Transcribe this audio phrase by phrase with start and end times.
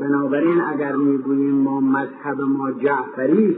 [0.00, 3.56] بنابراین اگر می‌گوییم ما مذهب ما جعفری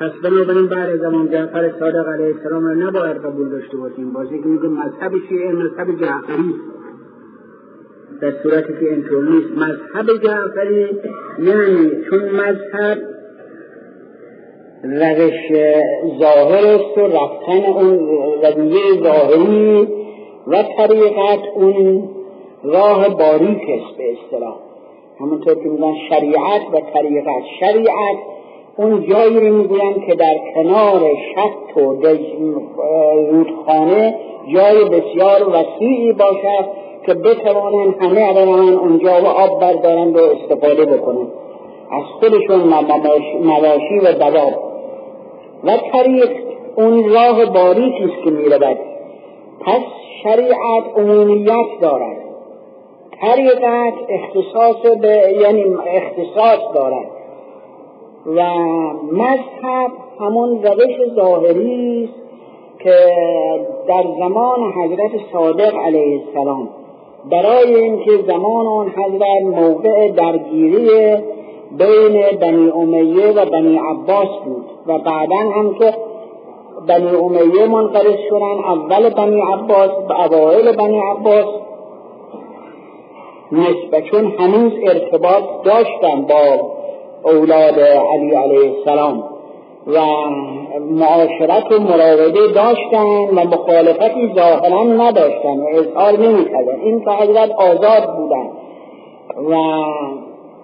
[0.00, 4.12] پس بنابراین بعد از زمان جعفر صادق علیه السلام را نباید قبول داشته باشیم.
[4.12, 6.54] بازی که میگه مذهب شیعه مذهب جعفری
[8.20, 9.50] در صورتی که اینطور نیست.
[9.56, 10.86] مذهب جعفری
[11.38, 12.98] یعنی چون مذهب
[14.84, 15.52] روش
[16.20, 17.98] ظاهر است و رفتن اون
[18.42, 19.88] رویه ظاهری
[20.46, 22.08] و طریقت اون
[22.64, 24.67] راه باریک است به اصطلاح.
[25.20, 28.18] همونطور که میگن شریعت و طریقت شریعت
[28.76, 31.00] اون جایی رو می‌گوین که در کنار
[31.34, 32.06] شط و
[33.30, 34.14] رودخانه
[34.54, 36.64] جای بسیار وسیعی باشد
[37.06, 41.32] که بتوانند همه برن اونجا و آب بردارند و استفاده بکنند.
[41.90, 42.60] از خودشون
[43.44, 44.52] مواشی و دواب
[45.64, 46.30] و طریق
[46.76, 48.78] اون راه باریکی است که می‌رود.
[49.60, 49.82] پس
[50.22, 52.27] شریعت عمومیت دارد.
[53.20, 57.06] طریقت اختصاص به یعنی اختصاص دارد.
[58.26, 58.42] و
[59.12, 62.28] مذهب همون روش ظاهری است
[62.78, 62.94] که
[63.88, 66.68] در زمان حضرت صادق علیه السلام
[67.30, 71.16] برای اینکه زمان آن حضرت موقع درگیری
[71.78, 75.94] بین بنی امیه و بنی عباس بود و بعدا هم که
[76.88, 81.46] بنی امیه منقرض شدن اول بنی عباس به اوائل بنی عباس
[83.52, 86.60] نسبت چون هنوز ارتباط داشتن با
[87.24, 89.24] اولاد علی علیه السلام
[89.86, 90.00] و
[90.80, 98.16] معاشرت و مراوده داشتن و مخالفتی ظاهرا نداشتن و اظهار نمی‌کردن این که حضرت آزاد
[98.16, 98.50] بودن
[99.50, 99.82] و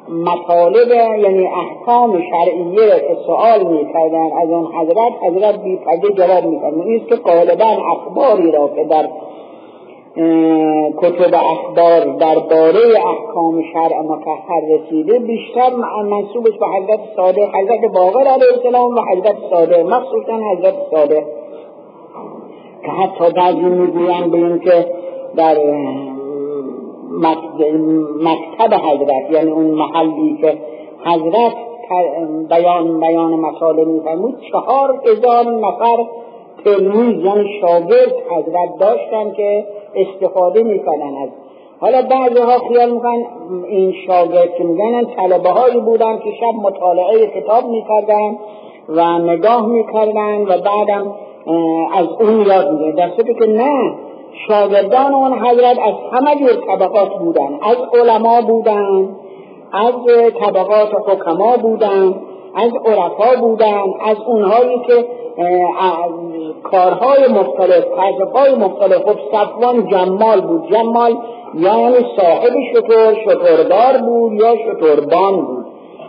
[0.09, 0.91] مطالب
[1.23, 7.07] یعنی احکام شرعیه را که سوال می‌کردن از اون حضرت حضرت بیپرده جواب می‌کردن این
[7.07, 9.09] که غالبا اخباری را که در
[10.97, 15.71] کتب اخبار درباره احکام شرع مطهر رسیده بیشتر
[16.11, 21.23] منصوبش به حضرت صادق حضرت باقر علیه السلام و حضرت صادق مخصوصا حضرت صادق.
[22.85, 24.87] که حتی بعضی می‌گویند به اینکه
[25.37, 25.57] در
[28.23, 30.59] مکتب حضرت یعنی اون محلی که
[31.05, 31.53] حضرت
[32.49, 36.07] بیان بیان مطالب میفرمود چهار هزار نفر
[36.65, 41.29] تلمیز یعنی شاگرد حضرت داشتن که استفاده می‌کنن از
[41.81, 43.27] حالا بعضی ها خیال می‌کنن
[43.69, 48.39] این شاگرد که میگن طلبه هایی بودن که شب مطالعه کتاب می‌کردن
[48.89, 51.15] و نگاه می‌کردن و بعدم
[51.95, 53.95] از اون یاد میگن در که نه
[54.49, 57.59] شاگردان اون حضرت از همه جور طبقات بودن.
[57.63, 59.09] از علما بودن
[59.73, 59.95] از
[60.41, 62.15] طبقات حکما بودن
[62.55, 65.05] از عرفا بودن از اونهایی که
[66.63, 67.85] کارهای مختلف
[68.35, 69.03] های مختلف.
[69.03, 70.73] خب صفوان جمال بود.
[70.73, 71.17] جمال
[71.55, 75.67] یعنی صاحب شطور شطوردار بود یا شطوربان بود؟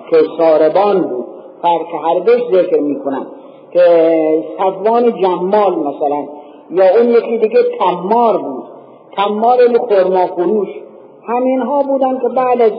[0.09, 1.25] که ساربان بود.
[1.61, 3.27] فرق هر دوش ذکر می‌کنن.
[3.71, 3.83] که
[4.57, 6.25] صفوان جمال مثلا
[6.71, 8.63] یا اون یکی دیگه تمار بود.
[9.17, 10.69] تمار خورما فروش.
[11.27, 12.71] همین ها بودن که بعد از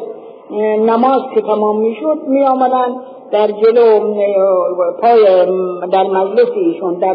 [0.78, 2.94] نماز که تمام می‌شد می آمدن
[3.30, 4.14] در جلو
[5.00, 5.24] پای
[5.92, 7.12] در مجلس ایشون در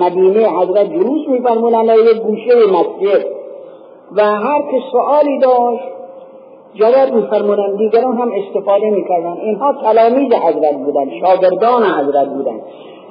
[0.00, 3.26] مدینه حضرت جلوس میفرمودن در یک گوشه مسجد.
[4.16, 5.82] و هر که سوالی داشت
[6.74, 12.60] جواب میفرمودن دیگران هم استفاده می‌کردن اینها تلامیز حضرت بودن شاگردان حضرت بودن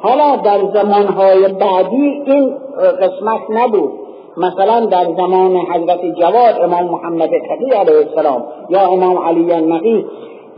[0.01, 2.55] حالا در زمانهای بعدی این
[3.01, 3.91] قسمت نبود.
[4.37, 10.05] مثلا در زمان حضرت جواد امام محمد تقی علیه السلام یا امام علی النقی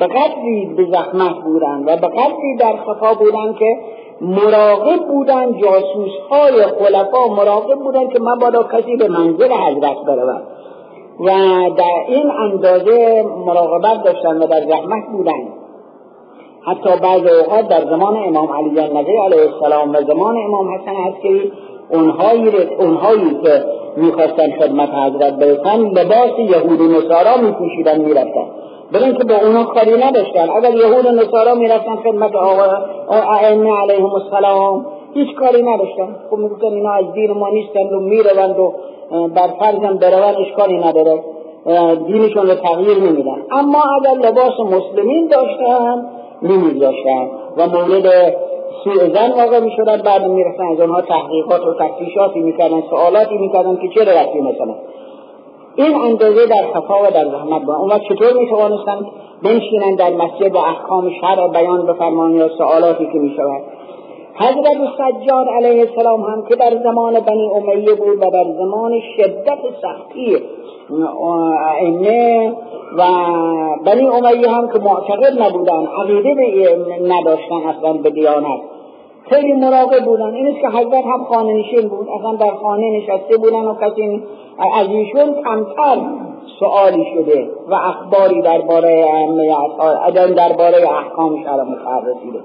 [0.01, 3.78] به قدری به زحمت بودن و به قدری در خفا بودن که
[4.22, 10.44] مراقب بودن جاسوس های خلفا مراقب بودن که مبادا کسی به منزل حضرت برود
[11.19, 11.29] و
[11.78, 15.47] در این اندازه مراقبت داشتن و در زحمت بودن
[16.66, 21.51] حتی بعض اوقات در زمان امام علی النبی علیه السلام و زمان امام حسن عسکری
[21.89, 23.63] اونهایی, اونهایی که
[23.97, 28.45] می‌خواستن خدمت حضرت برسن لباس یهود و نصارا میپوشیدن می‌رفتن
[28.94, 30.50] برای که با اونا کاری نداشتن.
[30.50, 32.66] اگر یهود و نصارا می‌رفتن خدمت آقا
[33.10, 36.16] ائمه علیهم السلام هیچ کاری نداشتن.
[36.30, 38.74] خب می‌گفتن اینا از دین ما نیستند و می‌روند و
[39.12, 41.20] بر فرضم بروند اشکالی نداره.
[42.08, 43.38] دینشون رو تغییر نمیدن.
[43.52, 46.06] اما اگر لباس مسلمین داشتن
[46.42, 47.28] نمیگذاشتن
[47.58, 48.36] و مورد
[48.84, 49.98] سوء زن واقع می‌شدن.
[49.98, 54.76] بعد می‌رفتن از اونها تحقیقات و تفتیشاتی می‌کردن سوالاتی می‌کردن که چه رفتی مثلا؟
[55.75, 59.06] این اندازه در خفا و در زحمت بود اون چطور می‌توانستند
[59.44, 63.62] بنشینند در مسجد و احکام شرع بیان بفرمان یا سوالاتی که می‌شود؟
[64.35, 69.59] حضرت سجاد علیه السلام هم که در زمان بنی امیه بود و در زمان شدت
[69.81, 70.38] سختی
[71.79, 72.53] ائمه
[72.97, 73.03] و
[73.85, 78.62] بنی امیه هم که معتقد نبودن عقیده نداشتن اصلا به دیانت.
[79.29, 80.33] خیلی مراقب بودن.
[80.33, 84.23] این که حضرت هم خانه نشین بود اصلا در خانه نشسته بودن و کسی
[84.73, 85.97] از ایشون کمتر
[86.59, 89.06] سوالی شده و اخباری درباره
[90.06, 92.39] ادن درباره احکام شرع مطهر رسیده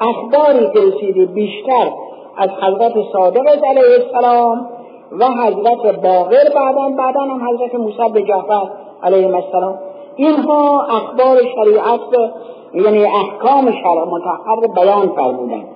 [0.00, 1.90] اخباری که رسیده بیشتر
[2.36, 4.66] از حضرت صادق علیه السلام
[5.12, 8.68] و حضرت باقر بعدا بعدا هم حضرت موسی به جعفر
[9.02, 9.78] علیه السلام.
[10.16, 12.30] اینها اخبار شریعت
[12.74, 15.68] یعنی احکام شرع مطهر بیان فرمودند.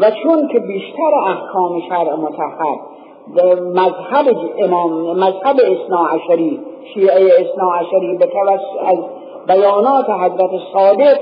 [0.00, 2.78] و چون که بیشتر احکام شرع مطهر
[3.74, 6.60] مذهب امام مذهب اثنا عشری
[6.94, 8.28] شیعه اثنا عشری به
[8.86, 8.98] از
[9.46, 11.18] بیانات حضرت صادق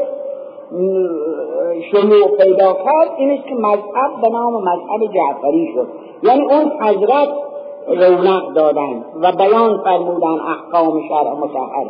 [1.90, 5.86] شروع پیدا کرد این است که مذهب به نام مذهب جعفری شد.
[6.22, 7.28] یعنی اون حضرت
[7.88, 11.86] رونق دادن و بیان فرمودن احکام شرع مطهر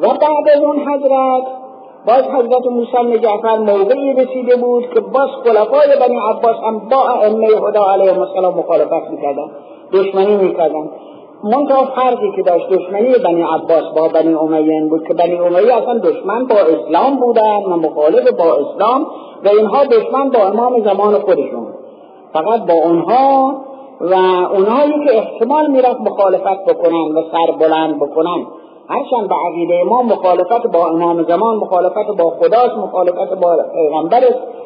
[0.00, 1.65] و بعد از اون حضرت
[2.06, 7.56] باز حضرت موسی جعفر موقعی رسیده بود که باز خلفای بنی عباس هم با ائمه
[7.56, 9.50] خدا علیه السلام مخالفت می‌کردن
[9.92, 10.90] دشمنی می‌کردن
[11.44, 15.98] منتها فرقی که داشت دشمنی بنی عباس با بنی امیه بود که بنی امیه اصلا
[15.98, 19.06] دشمن با اسلام بودن و مخالف با اسلام
[19.44, 21.66] و اینها دشمن با امام زمان خودشون
[22.32, 23.54] فقط با اونها
[24.00, 24.14] و
[24.54, 28.46] اونهایی که احتمال می‌رفت مخالفت بکنن و سر بلند بکنن.
[28.88, 34.22] هرچند به عقیده ما مخالفت با امام زمان مخالفت با خداست مخالفت با پیغمبر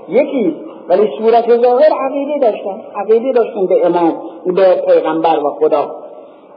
[0.08, 0.56] یکی
[0.88, 4.12] ولی صورت ظاهر عقیده داشتن عقیده داشتن به امام
[4.46, 5.90] به پیغمبر و خدا.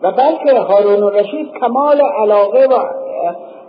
[0.04, 2.74] و بلکه هارون رشید کمال علاقه و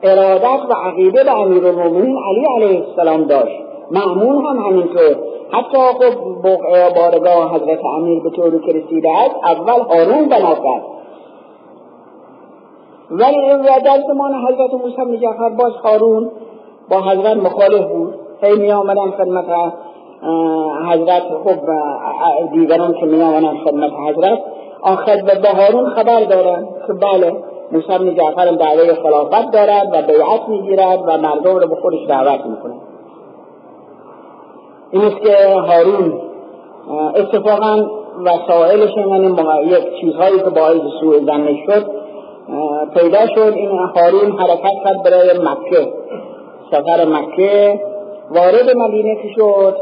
[0.03, 3.61] ارادت و عقیده به امیرالمومنین علی علیه السلام داشت.
[3.91, 5.17] معمون هم همینطور.
[5.51, 6.43] حتی خب
[6.97, 10.83] بارگاه حضرت امیر به طوری که رسیده است اول هارون بنا کرد.
[13.11, 16.31] ولی در زمان حضرت موسی جعفر باز هارون
[16.91, 18.15] با حضرت مخالف بود.
[18.43, 19.45] هی می آمدن خدمت
[20.89, 21.59] حضرت خب
[22.53, 24.39] دیگران که می آمدن خدمت حضرت.
[24.83, 27.33] آخر به هارون خبر دارن که بله
[27.73, 32.75] موسی جعفر دعوی خلافت دارد و بیعت می‌گیرد و مردم رو به خودش دعوت می‌کنه
[34.91, 36.21] این است که هارون
[37.15, 37.87] اتفاقا
[38.25, 39.37] وسائلش یعنی
[39.67, 42.04] یک چیزهایی که باعث سوء زنش شد
[42.95, 45.93] پیدا شد این هارون حرکت کرد برای مکه.
[46.71, 47.81] سفر مکه
[48.31, 49.77] وارد مدینه که شد؟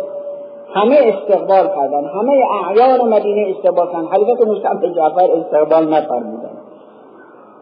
[0.74, 2.32] همه استقبال کردن همه
[2.66, 4.06] اعیان مدینه استقبال کردن.
[4.06, 6.50] حضرت موسی جعفر استقبال نفرمودن.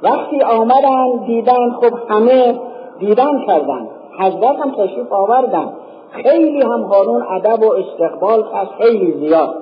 [0.03, 2.61] وقتی آمدن دیدن خب همه
[2.99, 3.89] دیدن کردن.
[4.19, 5.73] حضرت هم تشریف آوردن.
[6.11, 9.55] خیلی هم هارون ادب و استقبال کرد خیلی زیاد.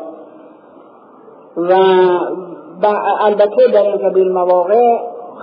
[1.57, 2.87] و
[3.21, 4.99] البته در این قبیل مواقع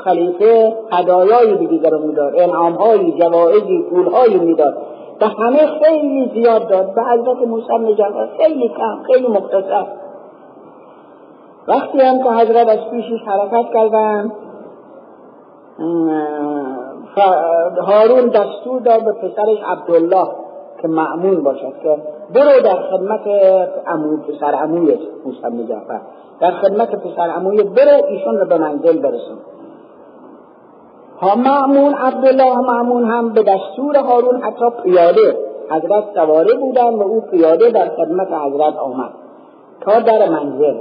[0.06, 4.78] خلیفه هدایایی به دیگران می‌داد انعامهایی جوایزی پولهایی می‌داد.
[5.22, 6.96] و همه خیلی زیاد داد.
[6.96, 9.86] به حضرت موسی نجات خیلی کم خیلی مختصر.
[11.68, 14.32] وقتی هم که حضرت از پیشش حرکت کردن
[17.88, 20.28] هارون دستور داد به پسرش عبدالله
[20.82, 21.98] که معمون باشد که
[22.36, 23.22] برو در خدمت
[23.88, 26.02] امو پسر اموی موسی جعفر.
[26.40, 29.38] در خدمت پسر اموی برو ایشون رو به منزل برسون.
[31.22, 35.38] ها معمون عبدالله معمون هم به دستور هارون حتی پیاده
[35.72, 39.12] حضرت سواره بودن و او پیاده در خدمت حضرت آمد
[39.82, 40.76] تا در منزل.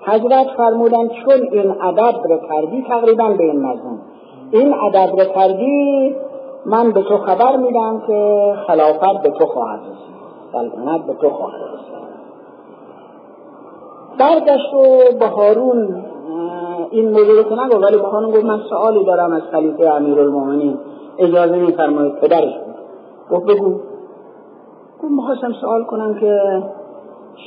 [0.00, 3.98] حضرت فرمودن چون این ادب رو کردی تقریبا به این مضمون.
[4.50, 6.16] این ادب رو کردی
[6.66, 10.18] من به تو خبر میدم که خلافت به تو خواهد رسید.
[10.52, 11.88] سلطنت به تو خواهد رسید.
[14.18, 16.04] برگشت و به هارون
[16.90, 20.78] این موضوع رو نگو ولی خانم گفت من سوالی دارم از خلیفه امیرالمومنین.
[21.18, 22.54] اجازه میفرمایید پدرش.
[22.54, 22.76] بود
[23.30, 23.70] گفت بگو.
[25.02, 26.62] گفت می‌خواستم سوال کنم که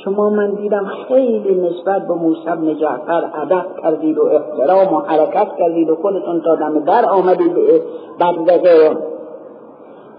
[0.04, 5.48] شما من دیدم خیلی نسبت به موسی بن جعفر ادب کردید و احترام و حرکت
[5.58, 7.54] کردید و خودتون تا دم در آمدید
[8.20, 8.96] بدرقه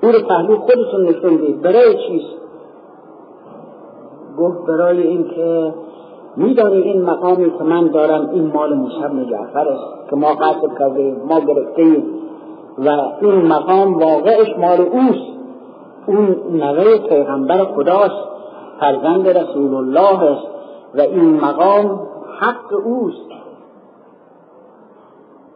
[0.04, 1.62] او رو پهلو خودتون نشوندید.
[1.62, 2.44] برای چیست
[4.38, 5.74] گفت برای اینکه
[6.36, 11.22] میدانی این مقامی که من دارم این مال بن جعفر است که ما قصد کردیم
[11.28, 12.06] ما گرفتیم
[12.78, 12.90] و
[13.22, 15.34] این مقام واقعش مال اوست.
[16.08, 18.28] اون نوه پیغمبر خداست
[18.80, 20.48] فرزند رسول الله است
[20.96, 22.00] و این مقام
[22.40, 23.30] حق اوست.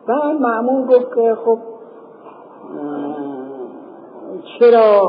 [0.08, 1.58] و معمول گفت که خب
[4.60, 5.02] چرا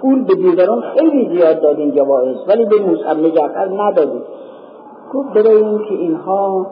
[0.00, 4.22] پول به دیگران خیلی زیاد دادین جوایز ولی به موسی جعفر ندادید
[5.14, 6.66] گفت برای اینکه اینها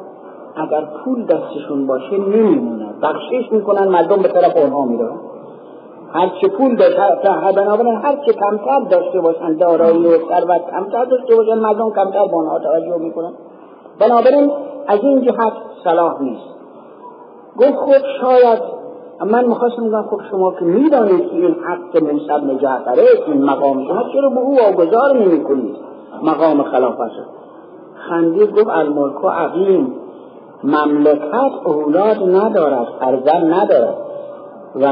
[0.57, 2.95] اگر پول دستشون باشه نمیمونن.
[3.03, 5.21] بخشش می‌کنن مردم به طرف اونها میرون
[6.13, 7.01] هر چه پول داشته
[7.57, 12.37] بنابراین هر چه کمتر داشته باشن دارایی و ثروت کمتر داشته باشن مردم کمتر به
[12.37, 13.33] آنها توجه می‌کنن.
[14.01, 14.51] بنابراین
[14.87, 15.53] از این جهت
[15.85, 16.55] صلاح نیست.
[17.57, 18.74] گفت خود شاید
[19.21, 23.89] من می‌خواستم میگم خب شما که می‌دانید که این حق موسی بن جعفره این مقام
[23.89, 25.77] شما چرا به او واگذار نمی‌کنید.
[26.23, 27.13] مقام خلافت
[28.09, 29.93] خندید گفت الملک و عقیم
[30.65, 33.97] مملکت اولاد ندارد فرزند ندارد.
[34.81, 34.87] و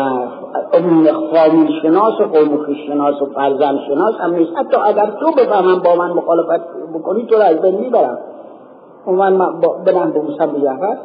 [1.33, 4.51] فامیل شناس و قوم شناس و فرزند شناس هم نیست.
[4.57, 6.61] حتی اگر تو بفهمم با من مخالفت
[6.95, 8.19] بکنی تو را از بین می‌برم.
[9.07, 9.39] و من
[9.87, 10.97] بدم به موسی بجعفر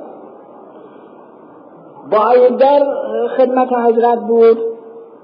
[2.12, 2.84] با در
[3.38, 4.58] خدمت حضرت بود.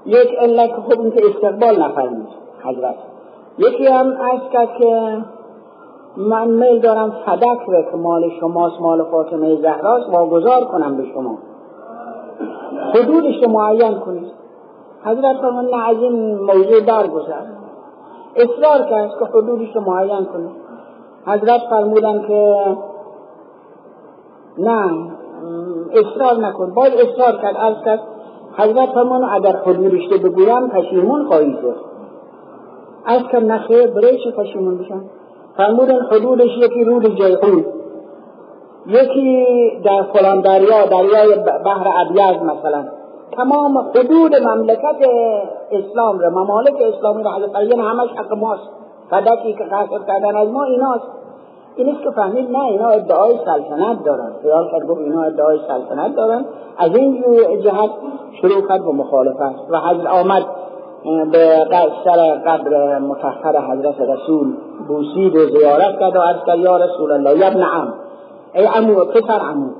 [0.06, 2.26] یک علت خب این که استقبال نفرمید
[2.64, 2.94] حضرت.
[3.58, 5.18] یکی هم از که
[6.16, 11.38] من میل دارم فدک رو که مال شماست مال فاطمه زهراست واگذار کنم به شما.
[12.94, 14.32] حدودش رو معین کنید.
[15.04, 17.42] حضرت فرمان نه از این موضوع درگذر
[18.36, 20.56] اصرار کرد که حدودش رو معین کنید.
[21.26, 22.56] حضرت فرمودن که
[24.58, 25.10] نه
[25.92, 26.74] اصرار نکن.
[26.74, 27.56] باید اصرار کرد.
[27.56, 28.00] از کرد
[28.56, 31.76] حضرت فرمان اگر حدودش رو بگویم پشیمون خواهی شد.
[33.06, 35.00] از کم نخیر برای چه پشیمون بشن؟
[35.56, 37.64] فرمودن حدودش یکی رود جیحون.
[38.86, 39.46] یکی
[39.84, 41.34] در فلان دریا دریای
[41.64, 42.84] بحر ابیض مثلا.
[43.36, 44.96] تمام حدود مملکت
[45.70, 48.70] اسلام را ممالک اسلامی را حضرت علی همش حق ماست.
[49.10, 51.23] فدکی که قصد کردن از ما ایناست.
[51.76, 54.32] این است که فهمید نه اینا ادعای سلطنت دارن.
[54.42, 56.44] خیال کرد گفت اینا ادعای سلطنت دارن.
[56.78, 57.24] از این
[57.62, 57.90] جهت
[58.40, 59.70] شروع کرد به مخالفت.
[59.70, 60.42] و حضرت آمد
[61.32, 61.66] به
[62.04, 64.54] سر قبر متحر حضرت رسول.
[64.88, 67.94] بوسید و زیارت کرد و عرض کرد یا رسول الله یا ابن عم.
[68.54, 69.70] ای عمو پسر عمو.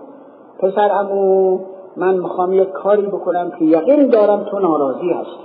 [0.59, 1.59] پسر عمو
[1.97, 5.45] من می‌خوام یک کاری بکنم که یقین دارم تو ناراضی هستی.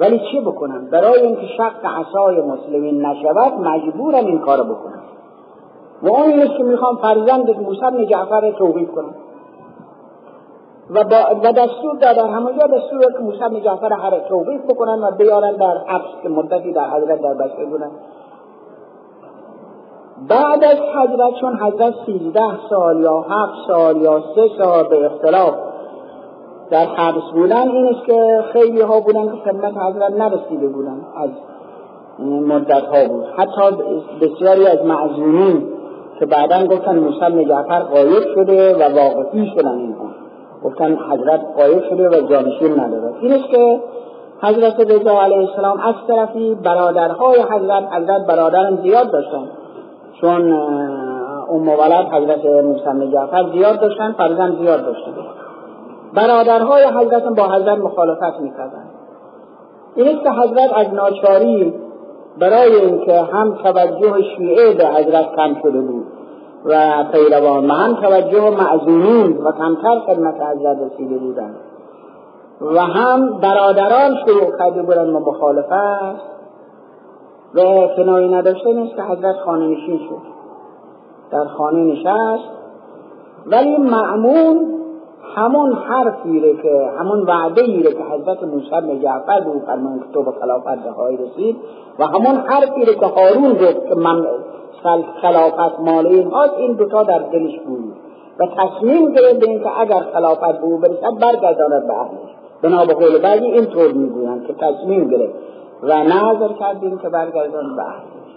[0.00, 5.02] ولی چه بکنم؟ برای اینکه شق عصای مسلمین نشود مجبورم این کار بکنم.
[6.02, 9.14] و اون اینست که می‌خوام فرزند موسی جعفر توقیف کنم.
[10.90, 11.04] و,
[11.42, 15.76] و دستور دادن همونجا دستور که موسی بن جعفر هر توقیف بکنن و بیارن در
[15.86, 17.90] حبس که مدتی در حضرت در بسته بودن.
[20.28, 25.54] بعد از حضرت چون حضرت سیزده سال یا هفت سال یا سه سال به اختلاف
[26.70, 31.30] در حبس بودن این که خیلی ها بودن که خدمت حضرت نرسیده بودن از
[32.28, 33.24] مدت ها بود.
[33.36, 33.76] حتی
[34.20, 35.77] بسیاری از معزونین
[36.18, 40.08] که بعدا گفتن موسی جعفر قایب شده و واقفی شدن اینها.
[40.64, 43.14] گفتن حضرت قایب شده و جانشین نداره.
[43.20, 43.80] این که
[44.42, 49.48] حضرت رضا علیه السلام از طرفی برادرهای حضرت حضرت برادرم زیاد داشتن.
[50.20, 50.52] چون
[51.50, 55.12] ام ولد حضرت موسی جعفر زیاد داشتن فرزند زیاد داشتن
[56.14, 58.84] برادرهای حضرت با حضرت مخالفت می‌کردن.
[59.94, 61.74] این است که حضرت از ناچاری
[62.40, 66.06] برای اینکه هم توجه شیعه به حضرت کم شده بود
[66.64, 71.56] و پیروان و هم توجه معزومین و کمتر خدمت حضرت رسیده بودند.
[72.60, 76.38] و هم برادران شروع کرده بودن با مخالفت.
[77.54, 80.22] و اعتنایی نداشته نیست که حضرت خانه نشین شد.
[81.30, 82.50] در خانه نشست.
[83.46, 84.66] ولی معمون
[85.34, 90.04] همون حرفی رو که همون وعده ای که حضرت موسی بن جعفر به فرمان که
[90.12, 91.56] تو به خلافت رهایی رسید
[91.98, 94.26] و همون حرفی رو که هارون گفت که من
[95.22, 97.94] خلافت مال این هاست این دوتا در دلش بود
[98.40, 102.30] و تصمیم گرفت اینکه اگر خلافت به او برسد برگرداند به اهلش.
[102.62, 105.34] بنا به قول بعضی اینطور می‌گویند که تصمیم گرفت
[105.82, 108.28] و نظر کردیم که برگردان به اهلش.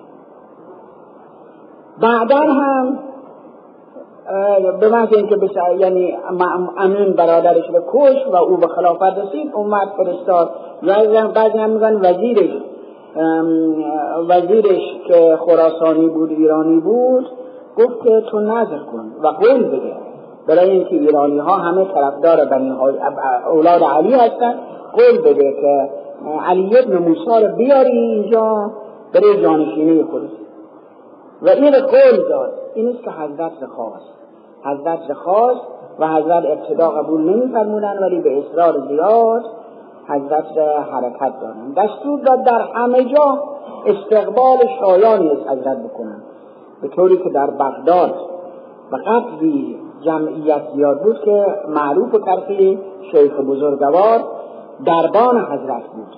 [2.02, 3.00] بعدا هم
[4.80, 5.38] به محض اینکه
[5.80, 6.18] یعنی
[6.78, 10.50] امین برادرش رو کش و او به خلافت رسید اومد فرستاد.
[11.36, 12.50] بعضی هم میگن وزیرش
[14.30, 17.26] وزیرش که خراسانی بود ایرانی بود
[17.78, 19.94] گفت که تو نظر کن و قول بده.
[20.48, 22.72] برای اینکه ایرانی ها همه طرفدار بنی
[23.52, 24.56] اولاد علی هستن.
[24.94, 25.90] قول بده که
[26.48, 28.72] علی ابن موسی رو بیاری اینجا
[29.14, 30.30] برای جانشینی خودش.
[31.42, 32.54] و این قول داد.
[32.76, 34.21] این است که حضرت خواست.
[34.64, 35.62] حضرت خواست
[36.00, 39.44] و حضرت ابتدا قبول نمیفرمودن ولی به اصرار زیاد
[40.08, 40.58] حضرت
[40.92, 43.44] حرکت دارن دستور داد در همه جا
[43.86, 46.22] استقبال شایانی از حضرت بکنن.
[46.82, 48.16] به طوری که در بغداد
[48.92, 52.80] و قبلی جمعیت زیاد بود که معروف و ترخی
[53.12, 54.24] شیخ بزرگوار
[54.86, 56.16] دربان حضرت بود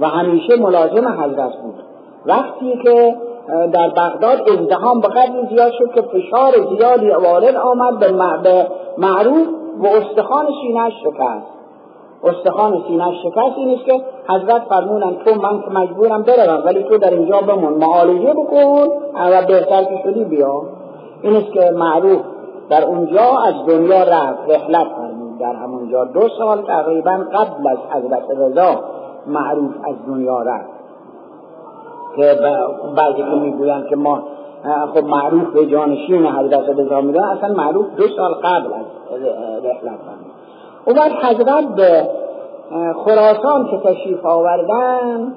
[0.00, 1.82] و همیشه ملازم حضرت بود.
[2.26, 3.16] وقتی که
[3.72, 8.12] در بغداد ازدهام به قدری زیاد شد که فشار زیادی وارد آمد به
[8.98, 9.48] معروف
[9.78, 11.46] و استخوان سینهش شکست.
[12.24, 16.98] استخوان سینهش شکست این است که حضرت فرمونن تو من که مجبورم بروم ولی تو
[16.98, 20.62] در اینجا بمون معالجه بکن و بهتر که شدی بیا.
[21.22, 22.20] این است که معروف
[22.70, 25.38] در اونجا از دنیا رفت رحلت فرمود.
[25.38, 28.80] در همونجا دو سال تقریبا قبل از حضرت رضا
[29.26, 30.73] معروف از دنیا رفت.
[32.16, 32.38] که
[32.96, 34.22] بعضی که می‌گویند که ما
[34.94, 38.86] خب معروف به جانشین حضرت رضا میدن اصلا معروف دو سال قبل از
[39.64, 40.34] رحلت فرمود
[40.86, 42.08] و بعد حضرت به
[43.04, 45.32] خراسان که تشریف آوردن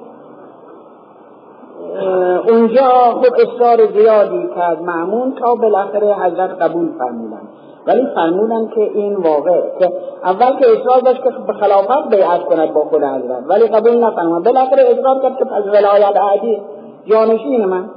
[2.48, 2.88] اونجا
[3.22, 7.48] خب اصرار زیادی کرد معمون تا بالاخره حضرت قبول فرمودن.
[7.88, 9.92] ولی فرمودن که این واقع که
[10.24, 13.44] اول که اصرار داشت که به خلافت بیعت کند با خود حضرت.
[13.48, 14.44] ولی قبول نفرمود.
[14.44, 16.62] بالاخره اصرار کرد که پس ولایت عادی
[17.04, 17.90] جانشین من.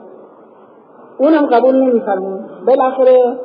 [1.17, 2.41] اونم قبول نمیفرمود.
[2.67, 3.38] بالاخره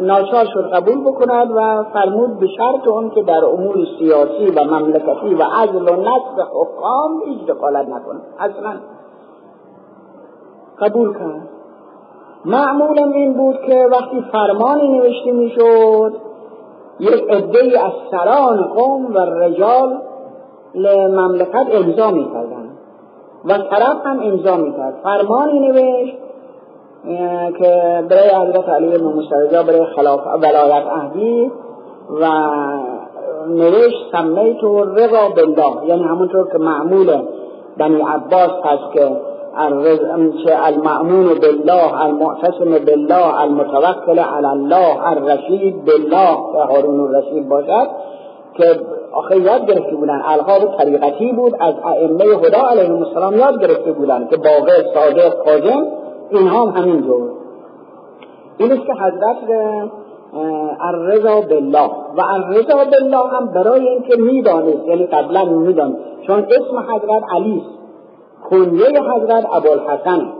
[0.00, 5.34] ناچار شد قبول بکند و فرمود به شرط اون که در امور سیاسی و مملکتی
[5.34, 8.22] و عدل و نصب حکام هیچ دخالت نکند.
[8.38, 8.74] اصلا
[10.80, 11.48] قبول کرد.
[12.44, 16.12] معمولم این بود که وقتی فرمانی نوشته می‌شد
[17.00, 19.98] یک عده از سران قوم و رجال
[21.10, 22.70] مملکت امضا می‌کردن.
[23.44, 24.94] و طرف هم امضا می‌کرد.
[25.02, 26.16] فرمانی نوشت
[27.58, 29.22] که برای حضرت علی بن
[29.66, 31.52] برای خلاف ولایت اهدی
[32.20, 32.26] و
[33.48, 35.86] نوشت سمیت و رضا بالله.
[35.86, 37.22] یعنی همونطور که معمول
[37.78, 39.16] بنی عباس هست که
[40.68, 47.88] المأمون بالله المعتصم بالله المتوکل علی الله الرشید بالله که هارون الرشید باشد
[48.54, 48.80] که
[49.12, 50.22] آخه یاد گرفته بودن.
[50.24, 55.86] القاب طریقتی بود از ائمه هدا علیهم السلام یاد گرفته بودن که باقر صادق کاظم
[56.30, 57.30] اینها هم همین جور.
[58.58, 59.36] این است که حضرت
[60.80, 61.90] الرضا بالله.
[62.16, 65.96] و الرضا بالله هم برای اینکه می‌دانست یعنی قبلا میدان
[66.26, 67.62] چون اسم حضرت علی
[68.50, 70.32] کنیه حضرت ابوالحسن.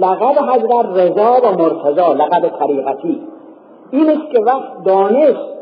[0.00, 3.22] لقب حضرت رضا و مرتضا لقب طریقتی.
[3.90, 5.52] این است که وقت دانست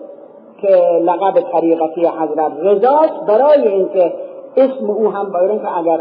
[0.61, 4.13] که لقب طریقتی حضرت رضاست برای اینکه
[4.57, 6.01] اسم او هم باید که اگر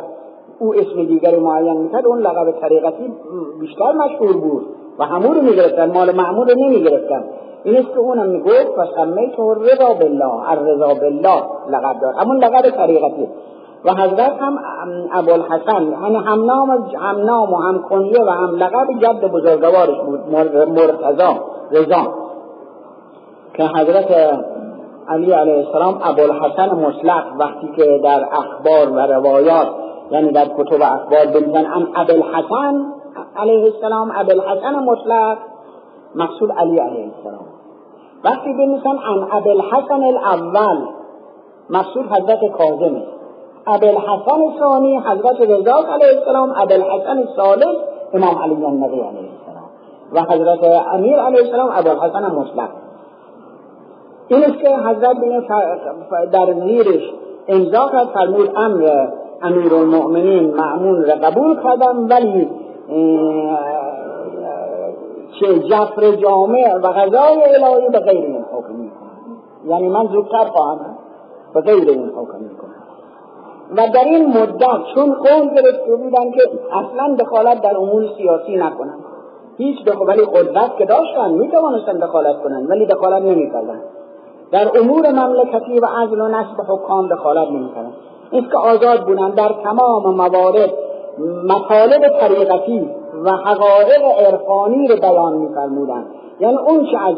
[0.60, 3.13] او اسم دیگری معین می‌کرد اون لقب طریقتی
[3.60, 4.65] بیشتر مشهور بود
[5.00, 7.24] و همون رو می‌گرفتن مال معمول رو نمی‌گرفتن.
[7.63, 10.50] این است که اونم می‌گفت و سمیت رضا بالله.
[10.50, 13.28] الرضا بالله لقب داد همون لقب طریقتی.
[13.86, 14.60] و حضرت هم
[15.13, 16.70] ابوالحسن هم نام
[17.02, 20.20] هم نام و هم کنیه و هم لقب جد بزرگوارش بود
[20.70, 21.34] مرتضا
[21.72, 22.13] رضا.
[23.54, 24.12] که حضرت
[25.08, 29.68] علی علیه السلام ابوالحسن مطلق وقتی که در اخبار و روایات
[30.12, 32.86] یعنی در کتب اخبار بنویسن ان ابوالحسن
[33.38, 35.38] علیه السلام ابوالحسن مطلق
[36.15, 37.46] مقصود علی علیه السلام.
[38.24, 40.88] وقتی بنویسن ان ابوالحسن الاول
[41.70, 43.19] مقصود حضرت کاظم است.
[43.76, 47.76] ابوالحسن ثانی حضرت رضا علیه السلام ابوالحسن الثالث
[48.14, 49.70] امام علی النبی علیه السلام.
[50.14, 52.70] و حضرت امیر علیه السلام ابوالحسن مطلق
[54.28, 55.18] این است که حضرت
[56.32, 57.14] در زیرش
[57.48, 59.08] امضا کرد فرمود امر
[59.42, 62.50] امیر المؤمنین معمون را قبول کردم ولی
[65.40, 68.92] چه جفر جامع و غذای الهی به غیر این حکم
[69.66, 70.98] یعنی من زودتر خواهم
[71.54, 72.79] به غیر این حکم می‌کنم.
[73.78, 78.96] و در این مدت چون قول گرفته بودن که اصلا دخالت در امور سیاسی نکنن.
[79.58, 83.82] هیچ دخالت ولی قدرت که داشتن می‌توانستن دخالت کنن ولی دخالت نمی‌کردن.
[84.52, 87.94] در امور مملکتی و عدل و نصب حکام دخالت نمی‌کردن.
[88.32, 90.74] این که آزاد بودن در تمام موارد
[91.48, 92.90] مطالب طریقتی
[93.24, 96.06] و حقایق عرفانی رو بیان میفرمودن.
[96.40, 97.16] یعنی اون چه از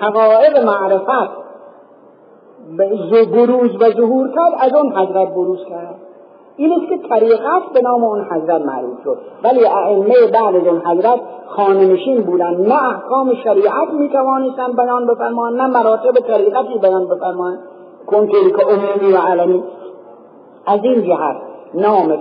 [0.00, 1.47] حقایق معرفت
[2.76, 5.94] بروز و ظهور کرد از اون حضرت بروز کرد.
[6.56, 9.18] این است که طریقت به نام اون حضرت معروف شد.
[9.44, 15.60] ولی ائمه بعد از اون حضرت خاننشین بودن نه احکام شریعت می توانستن بیان بفرمان
[15.60, 17.58] نه مراتب طریقتی بیان بفرمان
[18.06, 19.62] کنطوری که عمومی و علمی.
[20.66, 21.36] از این جهت
[21.74, 22.16] نام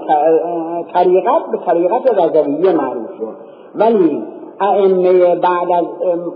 [0.94, 3.36] طریقت به طریقت رضویه معروف شد.
[3.76, 4.24] ولی
[4.62, 5.86] ائمه بعد از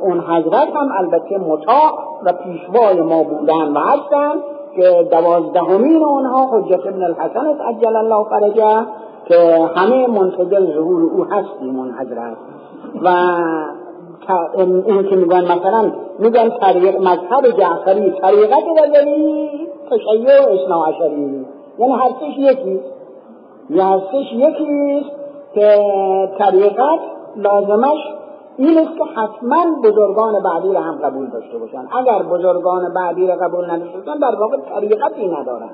[0.02, 1.92] اون حضرت هم البته مطاع
[2.26, 4.32] و پیشوای ما بودن و هستن
[4.76, 8.86] که دوازدهمین اونها حجت ابن الحسن عجل الله فرجه
[9.26, 12.38] که همه منتظر ظهور او هستیم اون حضرت.
[13.04, 13.08] و
[14.58, 19.50] این که میگن مثلا میگن طریق مذهب جعفری طریقت رضوی
[19.90, 21.46] تشیع اثنا عشری.
[21.80, 22.80] یعنی چیش یکی.
[23.80, 25.12] هستش یکیست
[25.54, 25.78] که
[26.38, 27.00] طریقت
[27.36, 28.00] لازمش
[28.58, 33.36] این است که حتما بزرگان بعدی را هم قبول داشته باشن اگر بزرگان بعدی را
[33.36, 35.70] قبول نداشته باشن در واقع طریقتی ندارن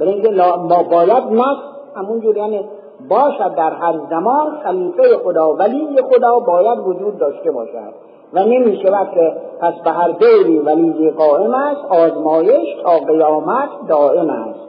[0.00, 1.58] برای اینکه ما باید نص
[1.96, 2.68] همونجور یعنی
[3.08, 7.94] باشد در هر زمان خلیفه خدا ولی خدا باید وجود داشته باشد.
[8.32, 14.30] و نمی شود که پس به هر دوری ولی قائم است آزمایش تا قیامت دائم
[14.30, 14.60] است.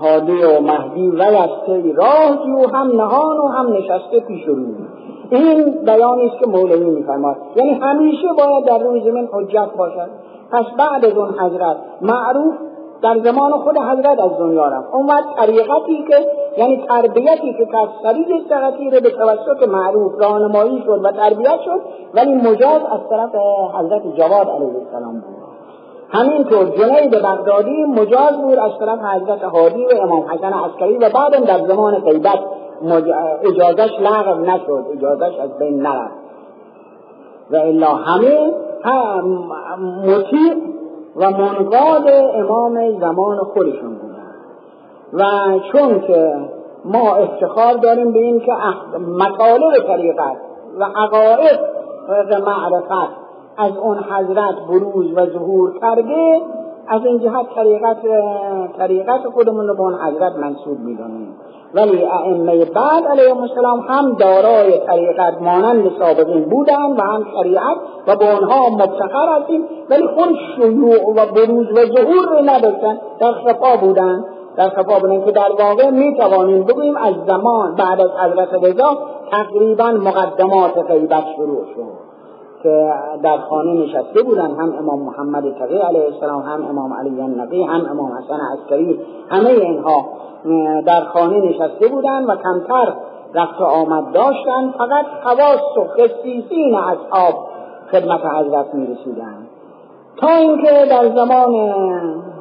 [0.00, 4.56] هادی و مهدی و یسته راه جو هم نهان و هم نشسته پیش رو.
[5.30, 10.08] این بیانی است که مولوی میفرماد یعنی همیشه باید در روی زمین حجت باشد.
[10.52, 12.54] پس بعد از اون حضرت معروف
[13.02, 14.94] در زمان خود حضرت از دنیا رفت.
[14.94, 16.16] اومد طریقتی که
[16.58, 18.28] یعنی تربیتی که از طریق
[18.94, 21.80] رو به توسط معروف راهنمایی شد و تربیت شد
[22.14, 23.34] ولی مجاز از طرف
[23.74, 25.43] حضرت جواد علیه السلام بود.
[26.14, 31.44] همینطور جنید بغدادی مجاز بود از طرف حضرت حادی و امام حسن عسکری و بعدم
[31.44, 32.38] در زمان غیبت
[33.42, 36.24] اجازش لغو نشد اجازش از بین نرفت.
[37.50, 38.52] و الا همه
[40.06, 40.54] مطیع
[41.16, 44.34] و منقاد امام زمان خودشون بودن.
[45.12, 45.24] و
[45.72, 46.34] چون که
[46.84, 48.52] ما افتخار داریم به این که
[48.98, 50.36] مطالب طریقت
[50.78, 51.60] و حقایق
[52.46, 53.23] معرفت
[53.56, 56.40] از اون حضرت بروز و ظهور کرده
[56.88, 58.02] از این جهت طریقت
[58.78, 61.34] طریقت خودمون رو به اون حضرت منصوب می‌دانیم.
[61.74, 68.16] ولی ائمه بعد علیهم السلام هم دارای طریقت مانند سابقین بودند و هم شریعت و
[68.16, 69.64] به آنها مفتخر هستیم.
[69.90, 74.24] ولی اون شیوع و بروز و ظهور رو نداشتن در خفا بودن.
[74.56, 78.98] در خفا بودن که در واقع می توانیم بگوییم از زمان بعد از حضرت رضا
[79.30, 82.13] تقریبا مقدمات غیبت شروع شد.
[82.64, 87.62] که در خانه نشسته بودن هم امام محمد تقی علیه السلام هم امام علی النقی
[87.62, 89.00] هم امام حسن عسکری
[89.30, 90.04] همه اینها
[90.86, 92.94] در خانه نشسته بودن و کمتر
[93.34, 94.74] رفت و آمد داشتن.
[94.78, 97.34] فقط خواست و خصیصین اصحاب
[97.92, 99.46] خدمت حضرت می رسیدن
[100.16, 101.54] تا اینکه در زمان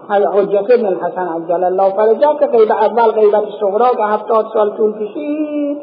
[0.09, 4.93] حجت ابن الحسن عجل الله فرجه که غیب اول غیبت صغرا که هفتاد سال طول
[4.93, 5.77] کشید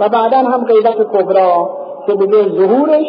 [0.00, 1.70] و بعدا هم غیبت کبرا
[2.06, 3.06] که بگه ظهورش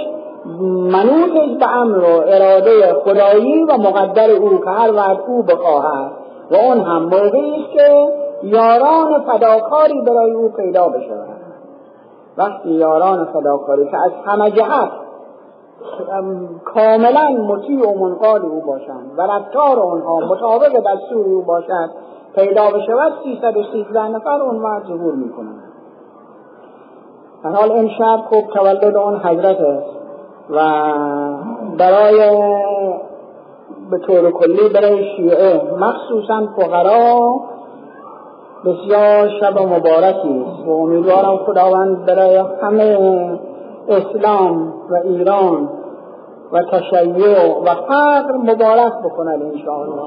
[0.92, 6.12] منوطش به امر و اراده خدایی و مقدر او که هر وقت او بخواهد.
[6.52, 11.28] و اون هم موقعی که یاران فداکاری برای او پیدا بشود
[12.38, 14.90] وقتی یاران فداکاری که از همه جهت
[16.66, 21.90] کاملا مطیع و منقاد او باشند و رفتار آنها مطابق دستور او باشد
[22.36, 25.64] پیدا بشود سیصد و سیزده نفر اون وقت ظهور می‌کنند.
[27.44, 30.03] حال این شب خوب تولد اون حضرت است.
[30.50, 30.60] و
[31.78, 32.18] برای
[33.92, 37.36] به طور کلی برای شیعه مخصوصا فقرا
[38.66, 40.68] بسیار شب مبارکی است.
[40.68, 42.98] و امیدوارم خداوند برای همه
[43.88, 45.70] اسلام و ایران
[46.52, 50.04] و تشیع و فقر مبارک بکند انشاءالله.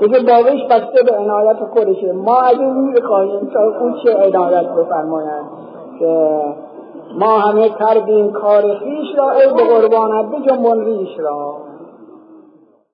[0.00, 2.12] دیگه باقیش بسته به عنایت خودشه.
[2.12, 5.44] ما از این می‌خواهیم تا اون چه عنایت بفرمایند
[5.98, 6.40] که
[7.14, 11.56] ما همه کردیم کار خیش را ای به قربانت بجنبان ریش را.